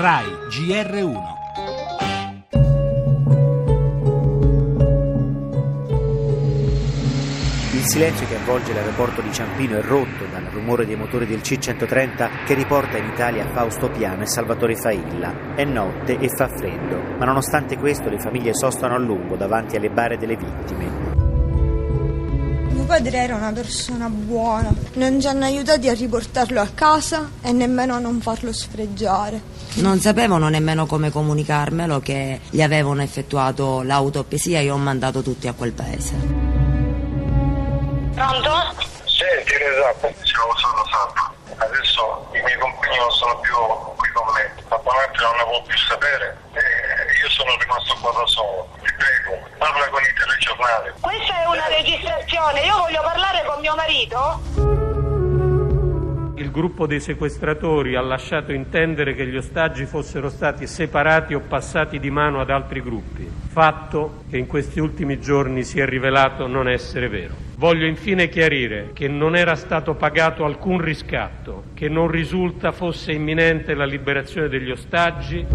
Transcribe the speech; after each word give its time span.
RAI 0.00 0.24
GR1 0.48 1.18
Il 7.74 7.86
silenzio 7.86 8.26
che 8.26 8.36
avvolge 8.36 8.72
l'aeroporto 8.72 9.20
di 9.20 9.30
Ciampino 9.30 9.76
è 9.76 9.82
rotto 9.82 10.24
dal 10.32 10.44
rumore 10.44 10.86
dei 10.86 10.96
motori 10.96 11.26
del 11.26 11.42
C-130 11.42 12.46
che 12.46 12.54
riporta 12.54 12.96
in 12.96 13.10
Italia 13.12 13.46
Fausto 13.52 13.90
Piano 13.90 14.22
e 14.22 14.26
Salvatore 14.26 14.74
Failla. 14.74 15.54
È 15.54 15.64
notte 15.64 16.18
e 16.18 16.30
fa 16.30 16.48
freddo, 16.48 17.18
ma 17.18 17.26
nonostante 17.26 17.76
questo 17.76 18.08
le 18.08 18.18
famiglie 18.18 18.54
sostano 18.54 18.94
a 18.94 18.98
lungo 18.98 19.36
davanti 19.36 19.76
alle 19.76 19.90
bare 19.90 20.16
delle 20.16 20.36
vittime. 20.36 20.99
Mio 22.90 22.98
padre 22.98 23.18
era 23.18 23.36
una 23.36 23.52
persona 23.52 24.08
buona, 24.08 24.74
non 24.94 25.20
ci 25.20 25.28
hanno 25.28 25.44
aiutati 25.44 25.88
a 25.88 25.94
riportarlo 25.94 26.60
a 26.60 26.66
casa 26.74 27.30
e 27.40 27.52
nemmeno 27.52 27.94
a 27.94 28.00
non 28.00 28.20
farlo 28.20 28.52
sfregiare. 28.52 29.40
Non 29.74 30.00
sapevano 30.00 30.48
nemmeno 30.48 30.86
come 30.86 31.12
comunicarmelo 31.12 32.00
che 32.00 32.40
gli 32.50 32.60
avevano 32.60 33.00
effettuato 33.02 33.82
l'autopsia 33.82 34.58
e 34.58 34.64
io 34.64 34.74
ho 34.74 34.76
mandato 34.76 35.22
tutti 35.22 35.46
a 35.46 35.52
quel 35.52 35.70
paese. 35.70 36.14
Pronto? 38.10 38.50
Senti, 39.06 39.54
esatto, 39.54 40.12
siamo 40.26 40.50
sono 40.58 40.82
Sappo. 40.90 41.30
Adesso 41.62 42.26
i 42.34 42.42
miei 42.42 42.58
compagni 42.58 42.98
non 42.98 43.10
sono 43.12 43.38
più 43.38 43.54
qui 43.94 44.08
con 44.10 44.26
me, 44.34 44.50
la 44.68 44.78
Bonatti 44.78 45.22
non 45.22 45.36
ne 45.38 45.44
può 45.46 45.62
più 45.62 45.78
sapere 45.78 46.36
e 46.58 47.22
io 47.22 47.30
sono 47.30 47.54
rimasto 47.54 47.94
qua 48.02 48.10
da 48.10 48.26
solo. 48.26 48.66
Ti 48.82 48.90
prego, 48.98 49.46
parla 49.58 49.88
con 49.90 50.02
i 50.02 50.12
telegiornali. 50.18 50.90
Una 51.06 51.29
registrazione, 51.80 52.60
io 52.60 52.76
voglio 52.76 53.00
parlare 53.02 53.42
con 53.46 53.60
mio 53.60 53.74
marito. 53.74 54.68
Il 56.36 56.50
gruppo 56.50 56.86
dei 56.86 57.00
sequestratori 57.00 57.96
ha 57.96 58.00
lasciato 58.00 58.52
intendere 58.52 59.14
che 59.14 59.26
gli 59.26 59.36
ostaggi 59.36 59.84
fossero 59.84 60.28
stati 60.30 60.66
separati 60.66 61.34
o 61.34 61.40
passati 61.40 61.98
di 61.98 62.10
mano 62.10 62.40
ad 62.40 62.50
altri 62.50 62.82
gruppi, 62.82 63.30
fatto 63.48 64.24
che 64.28 64.36
in 64.38 64.46
questi 64.46 64.80
ultimi 64.80 65.20
giorni 65.20 65.64
si 65.64 65.80
è 65.80 65.86
rivelato 65.86 66.46
non 66.46 66.68
essere 66.68 67.08
vero. 67.08 67.34
Voglio 67.56 67.86
infine 67.86 68.28
chiarire 68.28 68.90
che 68.94 69.06
non 69.06 69.36
era 69.36 69.54
stato 69.54 69.94
pagato 69.94 70.44
alcun 70.44 70.80
riscatto, 70.80 71.64
che 71.74 71.88
non 71.88 72.08
risulta 72.08 72.72
fosse 72.72 73.12
imminente 73.12 73.74
la 73.74 73.84
liberazione 73.84 74.48
degli 74.48 74.70
ostaggi. 74.70 75.46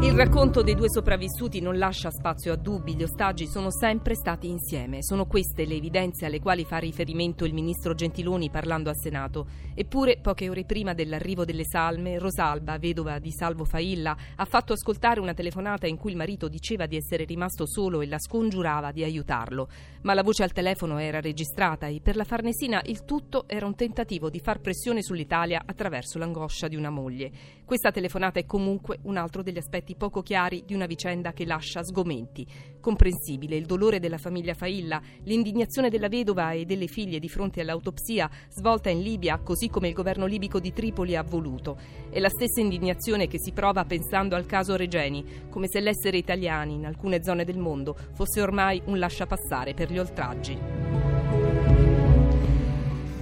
Il 0.00 0.14
racconto 0.14 0.62
dei 0.62 0.76
due 0.76 0.88
sopravvissuti 0.88 1.60
non 1.60 1.76
lascia 1.76 2.12
spazio 2.12 2.52
a 2.52 2.56
dubbi, 2.56 2.94
gli 2.94 3.02
ostaggi 3.02 3.48
sono 3.48 3.72
sempre 3.72 4.14
stati 4.14 4.48
insieme. 4.48 5.02
Sono 5.02 5.26
queste 5.26 5.64
le 5.64 5.74
evidenze 5.74 6.24
alle 6.24 6.38
quali 6.38 6.64
fa 6.64 6.78
riferimento 6.78 7.44
il 7.44 7.52
ministro 7.52 7.94
Gentiloni 7.94 8.48
parlando 8.48 8.90
al 8.90 8.96
Senato. 8.96 9.48
Eppure, 9.74 10.18
poche 10.22 10.48
ore 10.48 10.64
prima 10.64 10.94
dell'arrivo 10.94 11.44
delle 11.44 11.64
salme, 11.64 12.16
Rosalba, 12.20 12.78
vedova 12.78 13.18
di 13.18 13.32
Salvo 13.32 13.64
Failla, 13.64 14.16
ha 14.36 14.44
fatto 14.44 14.72
ascoltare 14.72 15.18
una 15.18 15.34
telefonata 15.34 15.88
in 15.88 15.96
cui 15.96 16.12
il 16.12 16.16
marito 16.16 16.46
diceva 16.46 16.86
di 16.86 16.94
essere 16.94 17.24
rimasto 17.24 17.66
solo 17.66 18.00
e 18.00 18.06
la 18.06 18.20
scongiurava 18.20 18.92
di 18.92 19.02
aiutarlo. 19.02 19.68
Ma 20.02 20.14
la 20.14 20.22
voce 20.22 20.44
al 20.44 20.52
telefono 20.52 20.98
era 20.98 21.20
registrata 21.20 21.88
e 21.88 22.00
per 22.00 22.14
la 22.14 22.24
Farnesina 22.24 22.80
il 22.84 23.04
tutto 23.04 23.48
era 23.48 23.66
un 23.66 23.74
tentativo 23.74 24.30
di 24.30 24.38
far 24.38 24.60
pressione 24.60 25.02
sull'Italia 25.02 25.62
attraverso 25.66 26.18
l'angoscia 26.18 26.68
di 26.68 26.76
una 26.76 26.90
moglie. 26.90 27.32
Questa 27.64 27.90
telefonata 27.90 28.38
è 28.38 28.46
comunque 28.46 29.00
un 29.02 29.16
altro 29.16 29.42
degli 29.42 29.58
aspetti 29.58 29.87
aspetti 29.88 29.94
poco 29.96 30.22
chiari 30.22 30.64
di 30.66 30.74
una 30.74 30.86
vicenda 30.86 31.32
che 31.32 31.46
lascia 31.46 31.82
sgomenti. 31.82 32.46
Comprensibile 32.80 33.56
il 33.56 33.66
dolore 33.66 33.98
della 33.98 34.18
famiglia 34.18 34.54
Failla, 34.54 35.00
l'indignazione 35.24 35.88
della 35.88 36.08
vedova 36.08 36.52
e 36.52 36.64
delle 36.64 36.86
figlie 36.86 37.18
di 37.18 37.28
fronte 37.28 37.60
all'autopsia 37.60 38.28
svolta 38.50 38.90
in 38.90 39.02
Libia 39.02 39.38
così 39.38 39.68
come 39.68 39.88
il 39.88 39.94
governo 39.94 40.26
libico 40.26 40.60
di 40.60 40.72
Tripoli 40.72 41.16
ha 41.16 41.22
voluto. 41.22 41.78
È 42.10 42.18
la 42.18 42.28
stessa 42.28 42.60
indignazione 42.60 43.26
che 43.26 43.38
si 43.40 43.52
prova 43.52 43.84
pensando 43.84 44.36
al 44.36 44.46
caso 44.46 44.76
Regeni, 44.76 45.48
come 45.48 45.68
se 45.68 45.80
l'essere 45.80 46.18
italiani 46.18 46.74
in 46.74 46.86
alcune 46.86 47.22
zone 47.22 47.44
del 47.44 47.58
mondo 47.58 47.96
fosse 48.14 48.40
ormai 48.40 48.80
un 48.86 48.98
lasciapassare 48.98 49.74
per 49.74 49.90
gli 49.90 49.98
oltraggi. 49.98 50.77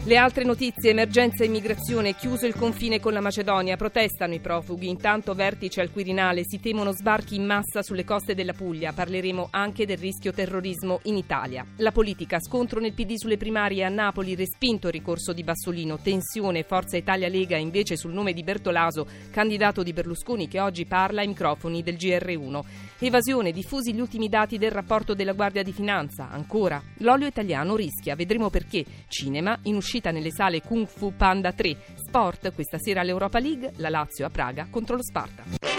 Le 0.07 0.17
altre 0.17 0.45
notizie, 0.45 0.91
emergenza 0.91 1.43
immigrazione, 1.43 2.15
chiuso 2.15 2.47
il 2.47 2.55
confine 2.55 3.01
con 3.01 3.13
la 3.13 3.21
Macedonia, 3.21 3.77
protestano 3.77 4.35
i 4.35 4.39
profughi, 4.39 4.89
intanto 4.89 5.35
vertice 5.35 5.81
al 5.81 5.91
Quirinale, 5.91 6.45
si 6.45 6.61
temono 6.61 6.93
sbarchi 6.93 7.35
in 7.35 7.45
massa 7.45 7.83
sulle 7.83 8.05
coste 8.05 8.37
della 8.37 8.53
Puglia, 8.53 8.93
parleremo 8.93 9.49
anche 9.51 9.85
del 9.85 9.99
rischio 9.99 10.33
terrorismo 10.33 11.01
in 11.07 11.17
Italia. 11.17 11.67
La 11.79 11.91
politica, 11.91 12.39
scontro 12.39 12.79
nel 12.79 12.93
PD 12.93 13.15
sulle 13.17 13.37
primarie 13.37 13.83
a 13.83 13.89
Napoli, 13.89 14.37
respinto 14.37 14.87
il 14.87 14.93
ricorso 14.93 15.33
di 15.33 15.43
Bassolino, 15.43 15.99
tensione 15.99 16.63
Forza 16.63 16.97
Italia 16.97 17.27
Lega 17.27 17.57
invece 17.57 17.97
sul 17.97 18.13
nome 18.13 18.33
di 18.33 18.45
Bertolaso, 18.45 19.09
candidato 19.33 19.83
di 19.83 19.93
Berlusconi 19.93 20.47
che 20.47 20.61
oggi 20.61 20.87
parla 20.87 21.23
ai 21.23 21.27
microfoni 21.27 21.83
del 21.83 21.97
GR1. 21.97 22.65
Evasione, 23.01 23.51
diffusi 23.51 23.93
gli 23.93 24.01
ultimi 24.01 24.29
dati 24.29 24.57
del 24.57 24.71
rapporto 24.71 25.15
della 25.15 25.33
Guardia 25.33 25.65
di 25.65 25.73
Finanza, 25.73 26.31
ancora. 26.31 26.81
L'olio 26.99 27.27
italiano 27.27 27.75
rischia, 27.75 28.15
vedremo 28.15 28.51
perché. 28.51 28.85
Cinema, 29.09 29.59
in 29.65 29.75
uscita 29.75 29.95
uscita 29.97 30.11
nelle 30.11 30.31
sale 30.31 30.61
Kung 30.63 30.87
Fu 30.87 31.15
Panda 31.17 31.53
3. 31.53 31.77
Sport, 31.95 32.55
questa 32.55 32.79
sera 32.79 33.01
all'Europa 33.01 33.39
League, 33.39 33.73
la 33.77 33.89
Lazio 33.89 34.27
a 34.27 34.31
Praga 34.31 34.67
contro 34.71 34.97
lo 34.97 35.03
Sparta. 35.03 35.76